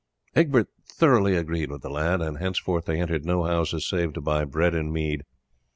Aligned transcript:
Egbert 0.35 0.67
thoroughly 0.83 1.35
agreed 1.35 1.69
with 1.69 1.83
the 1.83 1.89
lad, 1.91 2.21
and 2.21 2.39
henceforth 2.39 2.85
they 2.85 2.99
entered 2.99 3.23
no 3.23 3.43
houses 3.43 3.87
save 3.87 4.13
to 4.13 4.19
buy 4.19 4.43
bread 4.43 4.73
and 4.73 4.91
mead. 4.91 5.25